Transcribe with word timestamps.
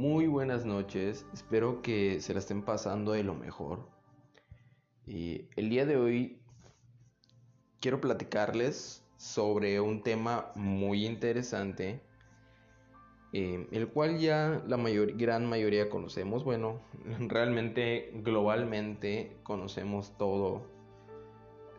Muy 0.00 0.28
buenas 0.28 0.64
noches, 0.64 1.26
espero 1.34 1.82
que 1.82 2.22
se 2.22 2.32
la 2.32 2.38
estén 2.38 2.62
pasando 2.62 3.12
de 3.12 3.22
lo 3.22 3.34
mejor. 3.34 3.86
Y 5.06 5.44
el 5.56 5.68
día 5.68 5.84
de 5.84 5.98
hoy 5.98 6.40
quiero 7.80 8.00
platicarles 8.00 9.04
sobre 9.18 9.78
un 9.78 10.02
tema 10.02 10.52
muy 10.54 11.04
interesante, 11.04 12.00
eh, 13.34 13.68
el 13.72 13.88
cual 13.88 14.18
ya 14.18 14.62
la 14.66 14.78
mayor, 14.78 15.18
gran 15.18 15.46
mayoría 15.46 15.90
conocemos. 15.90 16.44
Bueno, 16.44 16.80
realmente 17.28 18.10
globalmente 18.24 19.36
conocemos 19.42 20.16
todo 20.16 20.62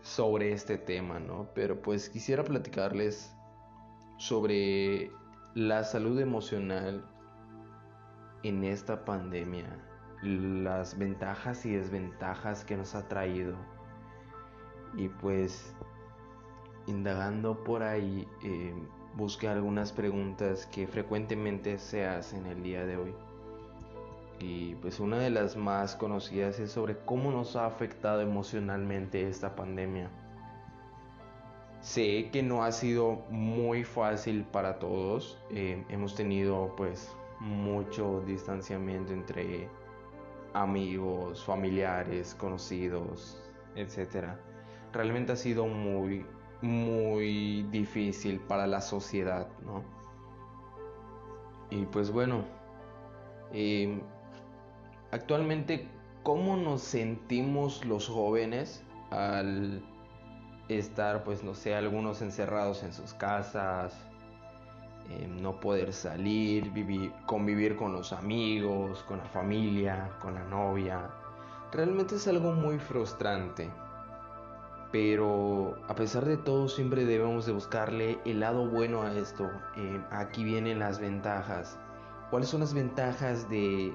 sobre 0.03 0.51
este 0.51 0.77
tema, 0.77 1.19
¿no? 1.19 1.49
Pero 1.55 1.81
pues 1.81 2.07
quisiera 2.07 2.43
platicarles 2.43 3.33
sobre 4.19 5.09
la 5.55 5.83
salud 5.83 6.19
emocional 6.19 7.10
en 8.43 8.63
esta 8.63 9.05
pandemia, 9.05 9.67
las 10.21 10.97
ventajas 10.97 11.65
y 11.65 11.73
desventajas 11.73 12.63
que 12.65 12.77
nos 12.77 12.95
ha 12.95 13.07
traído. 13.07 13.55
Y 14.95 15.09
pues, 15.09 15.73
indagando 16.87 17.63
por 17.63 17.83
ahí, 17.83 18.27
eh, 18.43 18.73
busqué 19.15 19.47
algunas 19.47 19.91
preguntas 19.91 20.65
que 20.67 20.87
frecuentemente 20.87 21.77
se 21.77 22.05
hacen 22.05 22.45
el 22.45 22.63
día 22.63 22.85
de 22.85 22.97
hoy. 22.97 23.13
Y 24.39 24.75
pues 24.75 24.99
una 24.99 25.19
de 25.19 25.29
las 25.29 25.55
más 25.55 25.95
conocidas 25.95 26.59
es 26.59 26.71
sobre 26.71 26.97
cómo 26.97 27.31
nos 27.31 27.55
ha 27.55 27.67
afectado 27.67 28.21
emocionalmente 28.21 29.27
esta 29.29 29.55
pandemia. 29.55 30.09
Sé 31.81 32.29
que 32.31 32.41
no 32.41 32.63
ha 32.63 32.71
sido 32.71 33.23
muy 33.29 33.83
fácil 33.83 34.43
para 34.43 34.79
todos. 34.79 35.37
Eh, 35.51 35.83
hemos 35.89 36.15
tenido 36.15 36.73
pues 36.75 37.15
mucho 37.41 38.21
distanciamiento 38.21 39.13
entre 39.13 39.67
amigos, 40.53 41.43
familiares, 41.43 42.35
conocidos, 42.35 43.41
etc. 43.75 44.35
Realmente 44.93 45.31
ha 45.31 45.35
sido 45.35 45.65
muy, 45.65 46.23
muy 46.61 47.63
difícil 47.71 48.39
para 48.41 48.67
la 48.67 48.79
sociedad, 48.79 49.47
¿no? 49.65 49.83
Y 51.71 51.85
pues 51.85 52.11
bueno, 52.11 52.43
eh, 53.53 53.99
actualmente, 55.09 55.87
¿cómo 56.21 56.57
nos 56.57 56.81
sentimos 56.81 57.83
los 57.85 58.07
jóvenes 58.07 58.83
al 59.09 59.83
estar, 60.69 61.23
pues 61.23 61.43
no 61.43 61.55
sé, 61.55 61.73
algunos 61.73 62.21
encerrados 62.21 62.83
en 62.83 62.93
sus 62.93 63.15
casas, 63.15 64.10
eh, 65.11 65.27
no 65.27 65.59
poder 65.59 65.91
salir, 65.91 66.71
vivir, 66.71 67.11
convivir 67.25 67.75
con 67.75 67.91
los 67.91 68.13
amigos, 68.13 69.03
con 69.03 69.17
la 69.17 69.25
familia, 69.25 70.09
con 70.21 70.35
la 70.35 70.43
novia. 70.45 71.09
Realmente 71.73 72.15
es 72.15 72.27
algo 72.27 72.53
muy 72.53 72.79
frustrante. 72.79 73.69
Pero 74.91 75.77
a 75.87 75.95
pesar 75.95 76.25
de 76.25 76.37
todo 76.37 76.67
siempre 76.69 77.05
debemos 77.05 77.45
de 77.45 77.51
buscarle 77.51 78.19
el 78.25 78.39
lado 78.39 78.69
bueno 78.69 79.03
a 79.03 79.13
esto. 79.13 79.49
Eh, 79.75 80.01
aquí 80.11 80.43
vienen 80.43 80.79
las 80.79 80.99
ventajas. 80.99 81.77
¿Cuáles 82.29 82.49
son 82.49 82.61
las 82.61 82.73
ventajas 82.73 83.49
de 83.49 83.93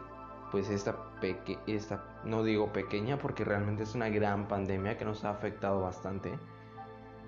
pues 0.53 0.69
esta, 0.69 0.97
peque 1.21 1.59
esta, 1.67 2.05
no 2.25 2.43
digo 2.43 2.73
pequeña 2.73 3.19
porque 3.19 3.45
realmente 3.45 3.83
es 3.83 3.95
una 3.95 4.11
gran 4.11 4.49
pandemia 4.49 4.99
que 4.99 5.05
nos 5.07 5.25
ha 5.25 5.31
afectado 5.31 5.81
bastante? 5.81 6.39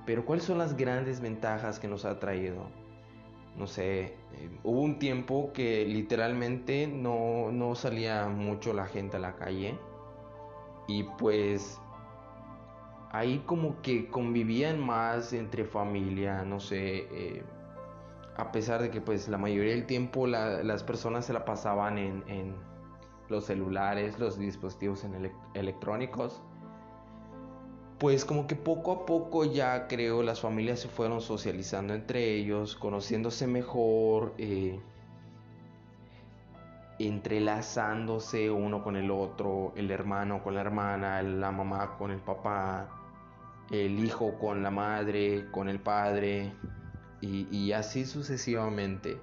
Pero 0.04 0.24
¿cuáles 0.26 0.44
son 0.44 0.58
las 0.58 0.76
grandes 0.76 1.20
ventajas 1.20 1.78
que 1.78 1.88
nos 1.88 2.04
ha 2.04 2.18
traído? 2.18 2.87
No 3.58 3.66
sé, 3.66 4.02
eh, 4.34 4.60
hubo 4.62 4.80
un 4.80 4.98
tiempo 4.98 5.52
que 5.52 5.84
literalmente 5.84 6.86
no, 6.86 7.50
no, 7.50 7.74
salía 7.74 8.28
mucho 8.28 8.72
la 8.72 8.86
gente 8.86 9.16
a 9.16 9.20
la 9.20 9.34
calle 9.34 9.76
y 10.86 11.02
pues 11.18 11.80
ahí 13.10 13.42
como 13.46 13.82
que 13.82 14.08
convivían 14.08 14.80
más 14.80 15.32
entre 15.32 15.64
familia, 15.64 16.44
no 16.44 16.60
sé, 16.60 17.08
eh, 17.10 17.42
a 18.36 18.52
pesar 18.52 18.80
de 18.80 18.90
que 18.90 19.00
pues 19.00 19.28
la 19.28 19.38
mayoría 19.38 19.72
del 19.72 19.86
tiempo 19.86 20.28
las 20.28 20.84
personas 20.84 21.26
se 21.26 21.32
la 21.32 21.44
pasaban 21.44 21.98
en, 21.98 22.22
en 22.28 22.54
los 23.28 23.46
celulares, 23.46 24.18
los 24.20 24.38
dispositivos 24.38 25.04
electrónicos 25.54 26.40
pues 27.98 28.24
como 28.24 28.46
que 28.46 28.54
poco 28.54 28.92
a 28.92 29.06
poco 29.06 29.44
ya 29.44 29.88
creo 29.88 30.22
las 30.22 30.40
familias 30.40 30.80
se 30.80 30.88
fueron 30.88 31.20
socializando 31.20 31.94
entre 31.94 32.34
ellos, 32.36 32.76
conociéndose 32.76 33.46
mejor, 33.48 34.34
eh, 34.38 34.78
entrelazándose 37.00 38.50
uno 38.50 38.84
con 38.84 38.96
el 38.96 39.10
otro, 39.10 39.72
el 39.76 39.90
hermano 39.90 40.42
con 40.42 40.54
la 40.54 40.60
hermana, 40.60 41.22
la 41.22 41.50
mamá 41.50 41.96
con 41.98 42.12
el 42.12 42.20
papá, 42.20 42.88
el 43.70 44.04
hijo 44.04 44.38
con 44.38 44.62
la 44.62 44.70
madre, 44.70 45.50
con 45.50 45.68
el 45.68 45.80
padre, 45.80 46.52
y, 47.20 47.72
así 47.72 48.04
sucesivamente. 48.04 49.20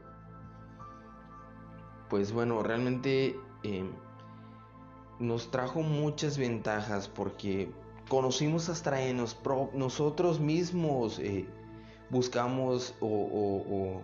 Pues 2.09 2.33
bueno, 2.33 2.61
realmente 2.61 3.39
eh, 3.63 3.89
nos 5.19 5.49
trajo 5.49 5.81
muchas 5.81 6.37
ventajas 6.37 7.07
porque 7.07 7.71
conocimos 8.09 8.69
hasta 8.69 9.01
en 9.01 9.17
nosotros 9.73 10.39
mismos, 10.39 11.19
eh, 11.19 11.45
buscamos 12.09 12.95
o, 12.99 14.01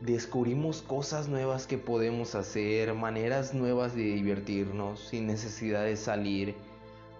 descubrimos 0.00 0.82
cosas 0.82 1.28
nuevas 1.28 1.66
que 1.66 1.78
podemos 1.78 2.34
hacer, 2.34 2.94
maneras 2.94 3.54
nuevas 3.54 3.94
de 3.94 4.02
divertirnos 4.02 5.00
sin 5.00 5.26
necesidad 5.26 5.84
de 5.84 5.96
salir 5.96 6.54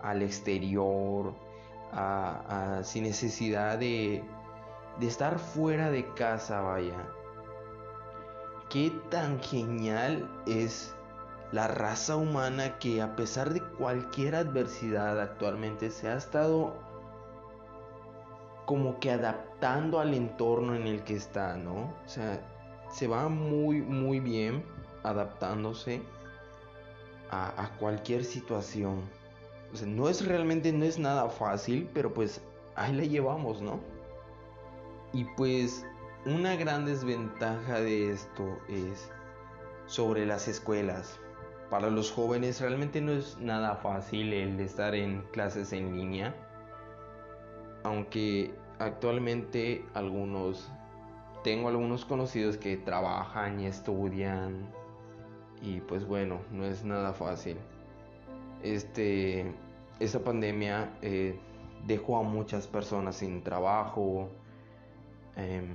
al 0.03 0.23
exterior, 0.23 1.35
sin 2.83 3.05
necesidad 3.05 3.79
de, 3.79 4.23
de 5.01 5.07
estar 5.07 5.39
fuera 5.39 5.91
de 5.91 6.13
casa, 6.15 6.61
vaya. 6.61 7.09
Qué 8.69 8.93
tan 9.09 9.41
genial 9.41 10.29
es 10.47 10.95
la 11.53 11.69
raza 11.69 12.17
humana 12.17 12.79
que 12.79 13.01
a 13.01 13.17
pesar 13.17 13.53
de 13.53 13.63
cualquier 13.63 14.35
adversidad 14.35 15.21
actualmente 15.21 15.91
se 15.91 16.09
ha 16.09 16.17
estado 16.17 16.75
como 18.67 18.99
que 18.99 19.11
adaptando 19.11 20.01
al 20.01 20.15
entorno 20.15 20.75
en 20.75 20.87
el 20.87 21.05
que 21.05 21.15
está, 21.15 21.57
¿no? 21.57 21.95
O 22.05 22.09
sea, 22.09 22.41
se 22.91 23.07
va 23.07 23.29
muy, 23.29 23.83
muy 23.83 24.21
bien 24.21 24.65
adaptándose 25.03 26.03
a, 27.31 27.71
cualquier 27.79 28.25
situación. 28.25 29.03
O 29.73 29.77
sea, 29.77 29.89
no 29.89 30.09
es 30.09 30.25
realmente, 30.25 30.73
no 30.73 30.85
es 30.85 30.99
nada 30.99 31.29
fácil, 31.29 31.91
pero 31.93 32.15
pues 32.15 32.41
ahí 32.77 32.93
la 32.93 33.03
llevamos, 33.03 33.61
¿no? 33.61 33.81
Y 35.13 35.25
pues 35.37 35.85
una 36.27 36.55
gran 36.57 36.87
desventaja 36.87 37.81
de 37.81 38.13
esto 38.13 38.45
es 38.69 39.11
sobre 39.87 40.27
las 40.27 40.49
escuelas 40.49 41.19
para 41.71 41.91
los 41.91 42.11
jóvenes 42.13 42.61
realmente 42.61 43.01
no 43.01 43.13
es 43.13 43.39
nada 43.39 43.77
fácil 43.77 44.33
el 44.33 44.61
estar 44.61 44.95
en 44.95 45.23
clases 45.33 45.73
en 45.73 45.97
línea, 45.97 46.35
aunque 47.83 48.55
actualmente 48.79 49.85
algunos, 49.95 50.71
tengo 51.43 51.69
algunos 51.69 52.05
conocidos 52.05 52.57
que 52.57 52.77
trabajan 52.77 53.61
y 53.61 53.67
estudian 53.67 54.69
y 55.63 55.81
pues 55.81 56.07
bueno, 56.07 56.41
no 56.53 56.65
es 56.65 56.85
nada 56.85 57.13
fácil. 57.13 57.57
Este, 58.63 59.53
esta 59.99 60.21
pandemia 60.21 60.93
eh, 61.03 61.39
dejó 61.87 62.19
a 62.19 62.23
muchas 62.23 62.67
personas 62.67 63.17
sin 63.17 63.43
trabajo, 63.43 64.29
em, 65.37 65.75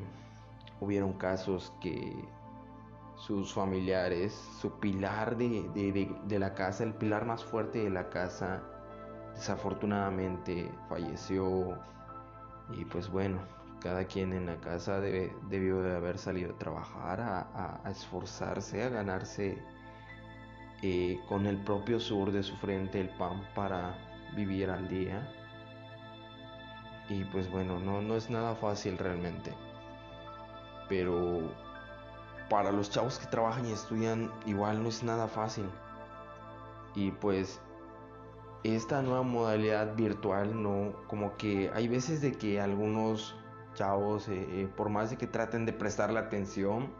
hubieron 0.79 1.13
casos 1.13 1.73
que 1.81 2.13
sus 3.19 3.53
familiares, 3.53 4.33
su 4.61 4.79
pilar 4.79 5.35
de, 5.37 6.39
la 6.39 6.53
casa, 6.53 6.83
el 6.83 6.93
pilar 6.93 7.25
más 7.25 7.43
fuerte 7.43 7.83
de 7.83 7.89
la 7.89 8.09
casa, 8.09 8.63
desafortunadamente 9.35 10.71
falleció. 10.87 11.77
Y 12.71 12.85
pues 12.85 13.09
bueno, 13.09 13.39
cada 13.81 14.05
quien 14.05 14.31
en 14.31 14.45
la 14.45 14.55
casa 14.57 15.01
debió 15.01 15.81
de 15.81 15.95
haber 15.95 16.17
salido 16.17 16.53
a 16.53 16.57
trabajar, 16.57 17.19
a, 17.21 17.89
esforzarse, 17.89 18.83
a 18.83 18.89
ganarse 18.89 19.61
eh, 20.81 21.19
con 21.27 21.45
el 21.45 21.57
propio 21.57 21.99
sur 21.99 22.31
de 22.31 22.41
su 22.41 22.55
frente 22.55 23.01
el 23.01 23.09
pan 23.09 23.43
para 23.53 23.97
vivir 24.35 24.69
al 24.69 24.87
día. 24.87 25.29
Y 27.09 27.25
pues 27.25 27.51
bueno, 27.51 27.79
no, 27.79 28.01
no 28.01 28.15
es 28.15 28.29
nada 28.29 28.55
fácil 28.55 28.97
realmente. 28.97 29.51
Pero 30.87 31.51
para 32.49 32.71
los 32.71 32.89
chavos 32.89 33.19
que 33.19 33.27
trabajan 33.27 33.65
y 33.65 33.71
estudian 33.71 34.31
igual 34.45 34.81
no 34.83 34.89
es 34.89 35.03
nada 35.03 35.27
fácil. 35.27 35.65
Y 36.95 37.11
pues 37.11 37.61
esta 38.63 39.01
nueva 39.01 39.23
modalidad 39.23 39.95
virtual 39.95 40.61
no, 40.61 40.93
como 41.07 41.37
que 41.37 41.71
hay 41.73 41.87
veces 41.87 42.21
de 42.21 42.33
que 42.33 42.59
algunos 42.59 43.35
chavos, 43.73 44.27
eh, 44.27 44.45
eh, 44.51 44.69
por 44.75 44.89
más 44.89 45.11
de 45.11 45.17
que 45.17 45.27
traten 45.27 45.65
de 45.65 45.73
prestar 45.73 46.11
la 46.11 46.21
atención, 46.21 46.91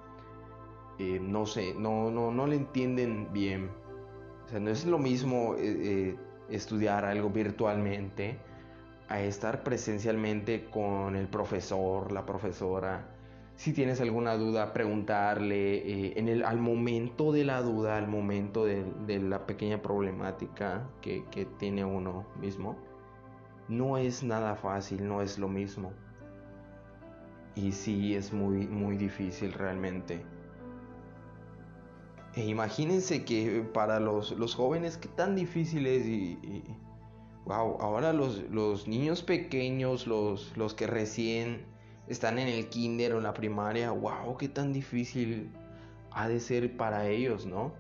eh, 0.99 1.19
no 1.21 1.45
sé, 1.45 1.73
no, 1.73 2.11
no, 2.11 2.31
no 2.31 2.47
le 2.47 2.55
entienden 2.55 3.29
bien. 3.33 3.71
O 4.45 4.49
sea, 4.49 4.59
no 4.59 4.69
es 4.69 4.85
lo 4.85 4.97
mismo 4.97 5.55
estudiar 6.49 7.05
algo 7.05 7.29
virtualmente 7.29 8.39
a 9.07 9.21
estar 9.21 9.63
presencialmente 9.63 10.69
con 10.71 11.15
el 11.15 11.27
profesor, 11.27 12.11
la 12.11 12.25
profesora. 12.25 13.18
Si 13.59 13.73
tienes 13.73 13.99
alguna 13.99 14.37
duda, 14.37 14.71
preguntarle 14.71 16.17
en 16.17 16.29
el, 16.29 16.45
al 16.45 16.59
momento 16.59 17.33
de 17.33 17.43
la 17.43 17.61
duda, 17.61 17.97
al 17.97 18.07
momento 18.07 18.63
de, 18.63 19.19
la 19.19 19.45
pequeña 19.45 19.81
problemática 19.81 20.89
que, 21.01 21.25
que 21.29 21.43
tiene 21.43 21.83
uno 21.83 22.25
mismo. 22.39 22.77
No 23.67 23.97
es 23.97 24.23
nada 24.23 24.55
fácil, 24.55 25.05
no 25.05 25.21
es 25.21 25.37
lo 25.37 25.49
mismo. 25.49 25.91
Y 27.53 27.73
sí, 27.73 28.15
es 28.15 28.31
muy, 28.31 28.65
muy 28.65 28.95
difícil 28.95 29.51
realmente. 29.51 30.21
E 32.35 32.45
imagínense 32.45 33.25
que 33.25 33.61
para 33.73 33.99
los, 33.99 34.55
jóvenes, 34.55 34.95
qué 34.95 35.09
tan 35.09 35.35
difícil 35.35 35.85
es. 35.85 36.05
Y, 36.05 36.63
wow, 37.43 37.75
ahora 37.81 38.13
los, 38.13 38.41
los 38.51 38.87
niños 38.87 39.21
pequeños, 39.21 40.07
los, 40.07 40.55
los 40.55 40.73
que 40.73 40.87
recién 40.87 41.68
están 42.09 42.39
en 42.39 42.47
el 42.47 42.67
kinder 42.69 43.13
o 43.13 43.17
en 43.17 43.23
la 43.23 43.33
primaria, 43.33 43.91
wow, 43.91 44.35
qué 44.37 44.49
tan 44.49 44.73
difícil 44.73 45.51
ha 46.11 46.27
de 46.27 46.39
ser 46.39 46.75
para 46.75 47.07
ellos, 47.07 47.45
¿no? 47.45 47.71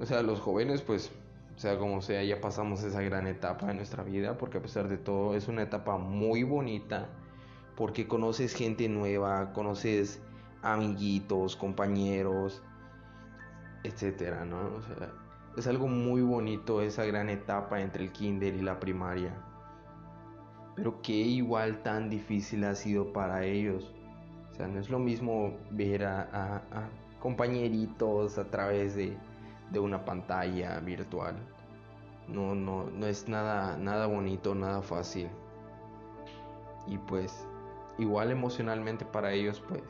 O 0.00 0.06
sea, 0.06 0.22
los 0.22 0.40
jóvenes, 0.40 0.82
pues, 0.82 1.12
sea, 1.56 1.78
como 1.78 2.00
sea, 2.00 2.22
ya 2.22 2.40
pasamos 2.40 2.82
esa 2.82 3.02
gran 3.02 3.26
etapa 3.26 3.66
de 3.66 3.74
nuestra 3.74 4.04
vida, 4.04 4.38
porque 4.38 4.58
a 4.58 4.62
pesar 4.62 4.88
de 4.88 4.96
todo 4.96 5.34
es 5.34 5.48
una 5.48 5.62
etapa 5.62 5.98
muy 5.98 6.44
bonita 6.44 7.08
porque 7.76 8.08
conoces 8.08 8.54
gente 8.54 8.88
nueva, 8.88 9.52
conoces 9.52 10.20
amiguitos, 10.62 11.56
compañeros, 11.56 12.62
etcétera, 13.84 14.44
¿no? 14.44 14.58
O 14.76 14.82
sea, 14.82 15.12
es 15.56 15.66
algo 15.66 15.88
muy 15.88 16.22
bonito 16.22 16.82
esa 16.82 17.04
gran 17.04 17.28
etapa 17.28 17.80
entre 17.80 18.04
el 18.04 18.12
kinder 18.12 18.54
y 18.54 18.62
la 18.62 18.80
primaria. 18.80 19.32
Pero 20.78 21.02
qué 21.02 21.12
igual 21.12 21.82
tan 21.82 22.08
difícil 22.08 22.62
ha 22.62 22.76
sido 22.76 23.12
para 23.12 23.44
ellos. 23.44 23.92
O 24.52 24.54
sea, 24.54 24.68
no 24.68 24.78
es 24.78 24.88
lo 24.90 25.00
mismo 25.00 25.56
ver 25.72 26.04
a, 26.04 26.62
compañeritos 27.18 28.38
a 28.38 28.44
través 28.44 28.94
de, 28.94 29.18
una 29.76 30.04
pantalla 30.04 30.78
virtual. 30.78 31.34
No, 32.28 32.54
no, 32.54 32.84
no 32.84 33.06
es 33.08 33.28
nada, 33.28 33.76
nada 33.76 34.06
bonito, 34.06 34.54
nada 34.54 34.80
fácil. 34.80 35.28
Y 36.86 36.96
pues 36.96 37.44
igual 37.98 38.30
emocionalmente 38.30 39.04
para 39.04 39.32
ellos 39.32 39.60
pues 39.66 39.82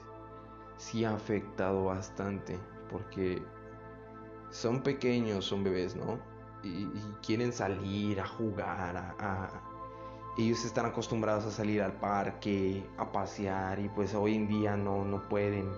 sí 0.78 1.04
ha 1.04 1.12
afectado 1.12 1.84
bastante 1.84 2.58
porque 2.90 3.42
son 4.48 4.82
pequeños, 4.82 5.44
son 5.44 5.64
bebés, 5.64 5.94
¿no? 5.96 6.18
Y, 6.62 6.86
quieren 7.22 7.52
salir 7.52 8.20
a 8.20 8.26
jugar, 8.26 8.96
a, 8.96 9.67
ellos 10.38 10.64
están 10.64 10.86
acostumbrados 10.86 11.44
a 11.46 11.50
salir 11.50 11.82
al 11.82 11.92
parque, 11.92 12.84
a 12.96 13.10
pasear 13.10 13.80
y 13.80 13.88
pues 13.88 14.14
hoy 14.14 14.36
en 14.36 14.46
día 14.46 14.76
no, 14.76 15.04
no 15.04 15.28
pueden 15.28 15.68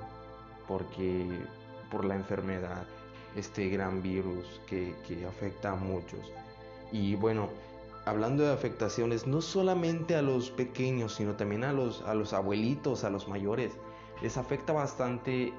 porque 0.69 1.27
por 1.91 2.05
la 2.05 2.15
enfermedad, 2.15 2.85
este 3.35 3.69
gran 3.69 4.03
virus 4.03 4.61
que, 4.67 4.95
que 5.09 5.27
afecta 5.27 5.73
a 5.73 5.77
muchos. 5.77 6.31
Y 6.93 7.17
bueno, 7.17 7.49
hablando 8.05 8.45
de 8.45 8.53
afectaciones, 8.53 9.27
no 9.27 9.41
solamente 9.41 10.15
a 10.15 10.23
los 10.23 10.51
pequeños, 10.51 11.15
sino 11.15 11.35
también 11.35 11.65
a 11.65 11.73
los, 11.73 12.03
a 12.03 12.15
los 12.15 12.33
abuelitos, 12.33 13.03
a 13.05 13.11
los 13.11 13.29
mayores, 13.29 13.73
les 14.23 14.37
afecta 14.37 14.73
bastante 14.73 15.55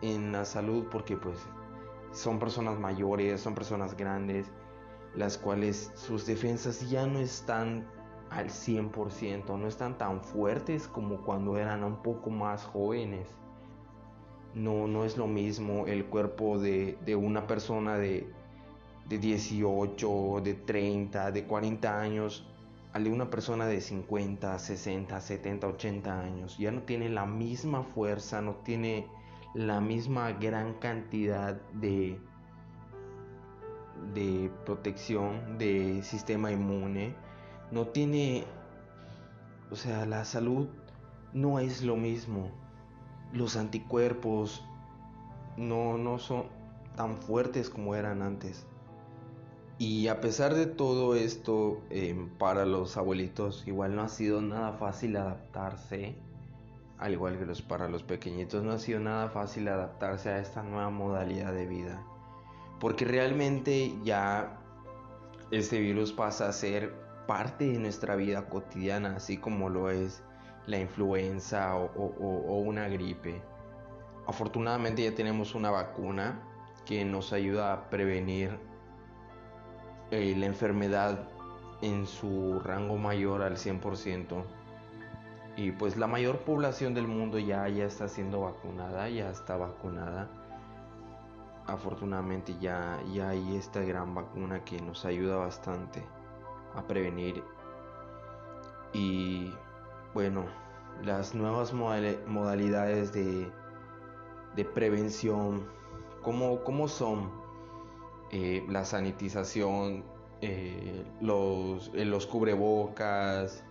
en 0.00 0.32
la 0.32 0.44
salud 0.44 0.84
porque 0.90 1.16
pues 1.16 1.36
son 2.12 2.38
personas 2.38 2.78
mayores, 2.78 3.40
son 3.40 3.54
personas 3.54 3.96
grandes, 3.96 4.46
las 5.14 5.36
cuales 5.38 5.90
sus 5.94 6.24
defensas 6.24 6.88
ya 6.88 7.06
no 7.06 7.18
están 7.18 7.84
al 8.30 8.48
100%, 8.48 9.58
no 9.58 9.66
están 9.66 9.98
tan 9.98 10.22
fuertes 10.22 10.88
como 10.88 11.22
cuando 11.22 11.56
eran 11.56 11.84
un 11.84 12.02
poco 12.02 12.30
más 12.30 12.64
jóvenes. 12.64 13.28
No, 14.54 14.86
no 14.86 15.04
es 15.04 15.16
lo 15.16 15.26
mismo 15.26 15.86
el 15.86 16.06
cuerpo 16.06 16.58
de, 16.58 16.96
una 17.16 17.46
persona 17.46 17.96
de 17.96 18.32
de 19.08 19.18
18, 19.18 20.42
de 20.44 20.54
30, 20.54 21.32
de 21.32 21.44
40 21.44 22.00
años, 22.00 22.46
al 22.92 23.04
de 23.04 23.10
una 23.10 23.30
persona 23.30 23.66
de 23.66 23.80
50, 23.80 24.58
60, 24.58 25.20
70, 25.20 25.66
80 25.66 26.20
años. 26.20 26.58
Ya 26.58 26.70
no 26.70 26.82
tiene 26.82 27.08
la 27.08 27.24
misma 27.24 27.82
fuerza, 27.82 28.42
no 28.42 28.56
tiene 28.56 29.06
la 29.54 29.80
misma 29.80 30.32
gran 30.32 30.74
cantidad 30.74 31.54
de, 31.72 32.18
de 34.14 34.50
protección, 34.66 35.58
de 35.58 36.02
sistema 36.02 36.52
inmune. 36.52 37.14
No 37.70 37.88
tiene, 37.88 38.44
o 39.70 39.76
sea, 39.76 40.06
la 40.06 40.24
salud 40.24 40.68
no 41.32 41.58
es 41.58 41.82
lo 41.82 41.96
mismo. 41.96 42.50
Los 43.32 43.56
anticuerpos 43.56 44.64
no, 45.56 45.98
no 45.98 46.18
son 46.18 46.44
tan 46.96 47.16
fuertes 47.18 47.68
como 47.70 47.94
eran 47.94 48.22
antes. 48.22 48.66
Y 49.78 50.08
a 50.08 50.20
pesar 50.20 50.54
de 50.54 50.66
todo 50.66 51.14
esto, 51.14 51.80
em, 51.90 52.28
para 52.30 52.66
los 52.66 52.96
abuelitos 52.96 53.62
igual 53.68 53.94
no 53.94 54.02
ha 54.02 54.08
sido 54.08 54.42
nada 54.42 54.72
fácil 54.72 55.16
adaptarse, 55.16 56.16
al 56.98 57.12
igual 57.12 57.38
que 57.38 57.62
para 57.62 57.88
los 57.88 58.02
pequeñitos 58.02 58.64
no 58.64 58.72
ha 58.72 58.78
sido 58.80 58.98
nada 58.98 59.28
fácil 59.28 59.68
adaptarse 59.68 60.30
a 60.30 60.40
esta 60.40 60.64
nueva 60.64 60.90
modalidad 60.90 61.52
de 61.52 61.66
vida. 61.66 62.02
Porque 62.80 63.04
realmente 63.04 63.94
ya 64.02 64.58
este 65.52 65.78
virus 65.78 66.12
pasa 66.12 66.48
a 66.48 66.52
ser 66.52 66.92
parte 67.28 67.66
de 67.66 67.78
nuestra 67.78 68.16
vida 68.16 68.48
cotidiana, 68.48 69.16
así 69.16 69.36
como 69.36 69.68
lo 69.68 69.90
es 69.90 70.22
la 70.66 70.78
influenza 70.78 71.76
o 71.76 72.58
una 72.58 72.88
gripe. 72.88 73.42
Afortunadamente 74.26 75.04
ya 75.04 75.14
tenemos 75.14 75.54
una 75.54 75.70
vacuna 75.70 76.40
que 76.86 77.04
nos 77.04 77.34
ayuda 77.34 77.74
a 77.74 77.90
prevenir 77.90 78.58
eh, 80.10 80.34
la 80.38 80.46
enfermedad 80.46 81.28
en 81.82 82.06
su 82.06 82.60
rango 82.60 82.96
mayor 82.96 83.42
al 83.42 83.58
100%. 83.58 84.42
Y 85.56 85.72
pues 85.72 85.98
la 85.98 86.06
mayor 86.06 86.38
población 86.38 86.94
del 86.94 87.08
mundo 87.08 87.38
ya, 87.38 87.68
ya 87.68 87.84
está 87.84 88.08
siendo 88.08 88.40
vacunada, 88.40 89.06
ya 89.10 89.28
está 89.28 89.58
vacunada. 89.58 90.30
Afortunadamente 91.66 92.56
ya, 92.58 92.98
ya 93.12 93.28
hay 93.28 93.54
esta 93.54 93.80
gran 93.80 94.14
vacuna 94.14 94.64
que 94.64 94.80
nos 94.80 95.04
ayuda 95.04 95.36
bastante 95.36 96.02
a 96.74 96.86
prevenir. 96.86 97.42
Y 98.92 99.52
bueno, 100.14 100.46
las 101.04 101.34
nuevas 101.34 101.72
modalidades 101.72 103.12
de, 103.12 103.50
de 104.56 104.64
prevención, 104.64 105.66
¿cómo, 106.22 106.62
¿cómo 106.64 106.88
son? 106.88 107.30
Eh, 108.30 108.64
la 108.68 108.84
sanitización, 108.84 110.04
eh, 110.42 111.04
los, 111.20 111.90
eh, 111.94 112.04
los 112.04 112.26
cubrebocas, 112.26 113.64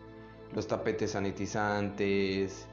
los 0.53 0.67
tapetes 0.67 1.11
sanitizantes, 1.11 2.67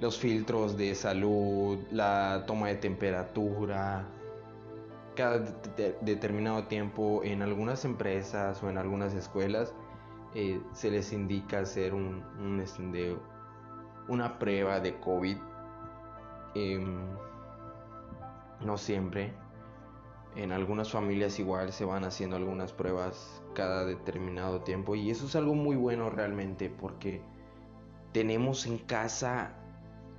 los 0.00 0.18
filtros 0.18 0.76
de 0.76 0.94
salud, 0.94 1.78
la 1.92 2.44
toma 2.46 2.68
de 2.68 2.76
temperatura. 2.76 4.04
Cada 5.14 5.38
determinado 6.00 6.64
tiempo 6.64 7.22
en 7.24 7.42
algunas 7.42 7.84
empresas 7.84 8.62
o 8.62 8.70
en 8.70 8.78
algunas 8.78 9.14
escuelas 9.14 9.74
se 10.72 10.90
les 10.90 11.12
indica 11.12 11.60
hacer 11.60 11.92
un, 11.92 12.22
un 12.40 12.64
una 14.08 14.38
prueba 14.38 14.80
de 14.80 14.98
COVID. 15.00 15.36
Em, 16.54 17.06
no 18.60 18.76
siempre, 18.76 19.32
en 20.36 20.52
algunas 20.52 20.90
familias 20.90 21.38
igual 21.38 21.72
se 21.72 21.84
van 21.84 22.04
haciendo 22.04 22.36
algunas 22.36 22.72
pruebas 22.72 23.42
cada 23.54 23.84
determinado 23.84 24.60
tiempo 24.60 24.94
y 24.94 25.10
eso 25.10 25.26
es 25.26 25.36
algo 25.36 25.54
muy 25.54 25.76
bueno 25.76 26.10
realmente 26.10 26.70
porque 26.70 27.20
tenemos 28.12 28.66
en 28.66 28.78
casa 28.78 29.54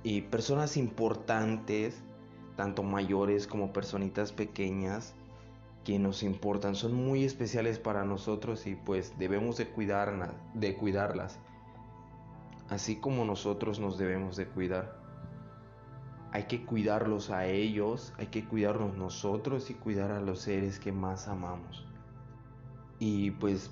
eh, 0.04 0.22
personas 0.22 0.76
importantes, 0.76 2.02
tanto 2.56 2.82
mayores 2.82 3.46
como 3.46 3.72
personitas 3.72 4.32
pequeñas 4.32 5.14
que 5.84 5.98
nos 5.98 6.22
importan, 6.22 6.74
son 6.74 6.94
muy 6.94 7.24
especiales 7.24 7.78
para 7.78 8.04
nosotros 8.04 8.66
y 8.66 8.74
pues 8.74 9.18
debemos 9.18 9.58
de, 9.58 9.66
de 10.54 10.74
cuidarlas, 10.76 11.38
así 12.68 12.96
como 12.96 13.24
nosotros 13.24 13.78
nos 13.78 13.98
debemos 13.98 14.36
de 14.36 14.46
cuidar 14.46 15.04
hay 16.34 16.46
que 16.48 16.64
cuidarlos 16.64 17.30
a 17.30 17.46
ellos, 17.46 18.12
hay 18.18 18.26
que 18.26 18.44
cuidarnos 18.44 18.96
nosotros 18.96 19.70
y 19.70 19.74
cuidar 19.74 20.10
a 20.10 20.20
los 20.20 20.40
seres 20.40 20.80
que 20.80 20.90
más 20.90 21.28
amamos. 21.28 21.86
Y 22.98 23.30
pues, 23.30 23.70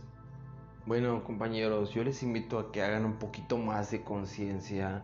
bueno 0.87 1.25
compañeros, 1.25 1.91
yo 1.91 2.05
les 2.05 2.23
invito 2.23 2.61
a 2.61 2.71
que 2.71 2.81
hagan 2.81 3.05
un 3.05 3.15
poquito 3.15 3.59
más 3.59 3.91
de 3.91 4.05
conciencia 4.05 5.03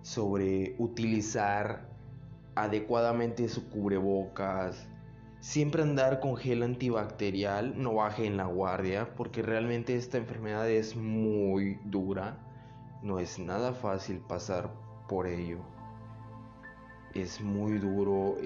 sobre 0.00 0.74
utilizar 0.78 1.91
adecuadamente 2.54 3.48
su 3.48 3.68
cubrebocas, 3.70 4.88
siempre 5.40 5.82
andar 5.82 6.20
con 6.20 6.36
gel 6.36 6.62
antibacterial, 6.62 7.80
no 7.80 7.94
bajen 7.94 8.36
la 8.36 8.44
guardia, 8.44 9.14
porque 9.16 9.42
realmente 9.42 9.96
esta 9.96 10.18
enfermedad 10.18 10.70
es 10.70 10.94
muy 10.96 11.80
dura, 11.84 12.38
no 13.02 13.18
es 13.18 13.38
nada 13.38 13.72
fácil 13.72 14.18
pasar 14.20 14.70
por 15.08 15.26
ello. 15.26 15.58
Es 17.14 17.40
muy 17.40 17.78
duro 17.78 18.36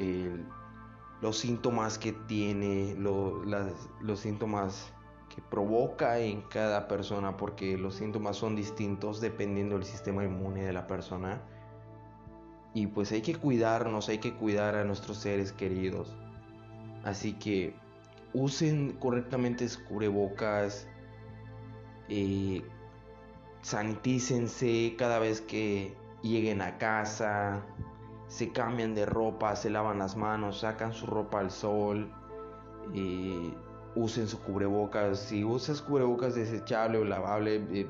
los 1.21 1.39
síntomas 1.39 1.99
que 1.99 2.13
tiene, 2.13 2.95
los 2.97 4.21
síntomas 4.21 4.93
que 5.35 5.43
provoca 5.43 6.19
en 6.19 6.43
cada 6.43 6.89
persona, 6.89 7.37
porque 7.37 7.77
los 7.77 7.97
síntomas 7.97 8.37
son 8.37 8.57
distintos 8.57 9.21
dependiendo 9.21 9.77
del 9.77 9.85
sistema 9.85 10.25
inmune 10.25 10.65
de 10.65 10.73
la 10.73 10.87
persona. 10.87 11.43
Y 12.77 12.89
pues 12.89 13.11
hay 13.11 13.23
que 13.23 13.35
cuidarnos, 13.35 14.11
hay 14.11 14.19
que 14.19 14.35
cuidar 14.35 14.75
a 14.75 14.85
nuestros 14.85 15.17
seres 15.17 15.51
queridos. 15.51 16.15
Así 17.05 17.33
que 17.33 17.75
usen 18.35 18.99
correctamente 19.01 19.67
sus 19.67 19.83
cubrebocas, 19.85 20.87
eh, 22.11 22.63
sanitícense 23.63 24.95
cada 24.99 25.19
vez 25.19 25.41
que 25.41 25.97
lleguen 26.23 26.61
a 26.61 26.77
casa, 26.77 27.65
se 28.29 28.53
cambian 28.53 28.95
de 28.95 29.07
ropa, 29.07 29.57
se 29.57 29.71
lavan 29.71 29.99
las 29.99 30.15
manos, 30.15 30.61
sacan 30.61 30.93
su 30.93 31.07
ropa 31.07 31.41
al 31.41 31.51
sol, 31.51 32.13
eh, 32.93 33.55
usen 33.95 34.29
su 34.29 34.39
cubrebocas. 34.43 35.19
Si 35.19 35.45
usas 35.45 35.81
cubrebocas 35.81 36.35
desechable 36.35 36.99
o 36.99 37.07
lavable, 37.07 37.57
eh, 37.73 37.87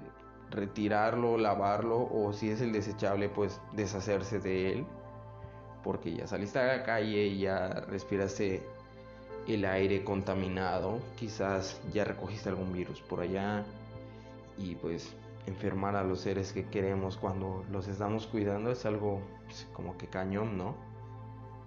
retirarlo, 0.51 1.39
lavarlo 1.39 2.09
o 2.13 2.33
si 2.33 2.51
es 2.51 2.61
el 2.61 2.73
desechable, 2.73 3.29
pues 3.29 3.61
deshacerse 3.73 4.39
de 4.39 4.73
él. 4.73 4.87
Porque 5.83 6.15
ya 6.15 6.27
saliste 6.27 6.59
a 6.59 6.67
la 6.67 6.83
calle 6.83 7.27
y 7.27 7.41
ya 7.41 7.69
respiraste 7.69 8.63
el 9.47 9.65
aire 9.65 10.03
contaminado, 10.03 10.99
quizás 11.17 11.81
ya 11.93 12.05
recogiste 12.05 12.49
algún 12.49 12.73
virus 12.73 13.01
por 13.01 13.21
allá 13.21 13.65
y 14.59 14.75
pues 14.75 15.15
enfermar 15.47 15.95
a 15.95 16.03
los 16.03 16.21
seres 16.21 16.53
que 16.53 16.67
queremos 16.67 17.17
cuando 17.17 17.65
los 17.71 17.87
estamos 17.87 18.27
cuidando 18.27 18.73
es 18.73 18.85
algo 18.85 19.21
pues, 19.45 19.69
como 19.73 19.97
que 19.97 20.09
cañón, 20.09 20.59
¿no? 20.59 20.75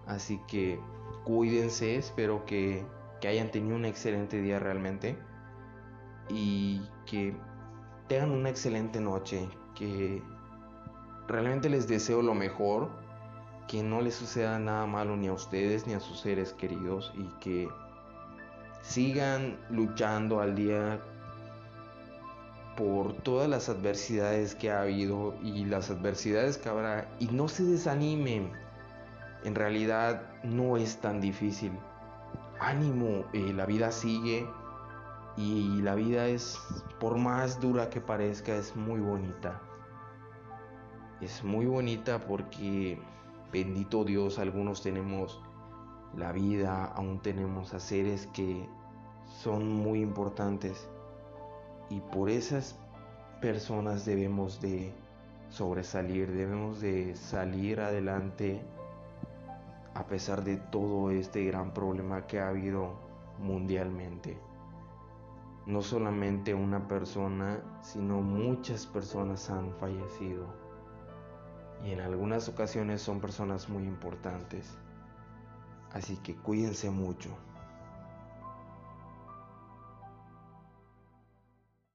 Así 0.06 0.42
que 0.48 0.80
cuídense, 1.24 1.96
espero 1.96 2.46
que, 2.46 2.84
que 3.22 3.28
hayan 3.30 3.52
tenido 3.52 3.76
un 3.76 3.86
excelente 3.86 4.42
día 4.42 4.60
realmente 4.60 5.18
y 6.30 6.82
que 7.06 7.34
tengan 8.10 8.32
una 8.32 8.50
excelente 8.50 9.00
noche, 9.00 9.48
que 9.76 10.22
realmente 11.28 11.70
les 11.70 11.88
deseo 11.88 12.22
lo 12.22 12.34
mejor, 12.34 12.90
que 13.68 13.84
no 13.84 14.02
les 14.02 14.16
suceda 14.16 14.58
nada 14.58 14.88
malo 14.88 15.16
ni 15.16 15.28
a 15.28 15.34
ustedes 15.34 15.86
ni 15.86 15.94
a 15.94 16.00
sus 16.00 16.20
seres 16.20 16.54
queridos 16.54 17.14
y 17.16 17.24
que 17.40 17.70
sigan 18.82 19.58
luchando 19.70 20.42
al 20.42 20.56
día 20.56 21.00
por 22.76 23.14
todas 23.22 23.48
las 23.48 23.70
adversidades 23.70 24.56
que 24.56 24.72
ha 24.72 24.82
habido 24.82 25.36
y 25.44 25.66
las 25.66 25.92
adversidades 25.92 26.58
que 26.58 26.70
habrá 26.70 27.08
y 27.20 27.28
no 27.28 27.48
se 27.48 27.64
desanimen. 27.64 28.52
En 29.44 29.54
realidad 29.54 30.24
no 30.44 30.78
es 30.78 30.98
tan 30.98 31.22
difícil. 31.22 31.72
Ánimo, 32.60 33.26
eh, 33.34 33.54
la 33.54 33.66
vida 33.68 33.92
sigue 33.92 34.48
y 35.40 35.82
la 35.82 35.96
vida 35.96 36.28
es, 36.28 36.60
por 37.00 37.18
más 37.18 37.62
dura 37.62 37.90
que 37.90 38.02
parezca, 38.02 38.58
es 38.58 38.76
muy 38.76 39.00
bonita. 39.00 39.62
Es 41.22 41.46
muy 41.46 41.66
bonita 41.66 42.20
porque, 42.20 43.00
bendito 43.50 44.04
Dios, 44.04 44.38
algunos 44.38 44.82
tenemos 44.82 45.42
la 46.14 46.34
vida, 46.34 46.84
aún 46.88 47.22
tenemos 47.22 47.74
a 47.74 47.80
seres 47.80 48.28
que 48.34 48.68
son 49.42 49.72
muy 49.72 50.02
importantes 50.02 50.90
y 51.90 52.02
por 52.02 52.30
esas 52.30 52.78
personas 53.40 54.06
debemos 54.06 54.60
de 54.60 54.92
sobresalir, 55.48 56.34
debemos 56.34 56.82
de 56.82 57.16
salir 57.16 57.80
adelante 57.80 58.62
a 59.94 60.06
pesar 60.06 60.44
de 60.44 60.58
todo 60.58 61.12
este 61.12 61.46
gran 61.46 61.74
problema 61.74 62.28
que 62.28 62.42
ha 62.42 62.50
habido 62.50 63.00
mundialmente. 63.38 64.49
No 65.70 65.84
solamente 65.84 66.56
una 66.56 66.88
persona, 66.88 67.62
sino 67.84 68.22
muchas 68.22 68.88
personas 68.88 69.52
han 69.52 69.72
fallecido. 69.76 70.48
Y 71.86 71.92
en 71.92 72.00
algunas 72.00 72.50
ocasiones 72.50 73.04
son 73.04 73.22
personas 73.22 73.70
muy 73.70 73.84
importantes. 73.84 74.76
Así 75.94 76.18
que 76.18 76.36
cuídense 76.36 76.90
mucho. 76.90 77.30